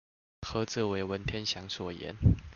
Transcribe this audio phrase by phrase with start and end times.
[0.41, 2.15] 何者為文天祥所言？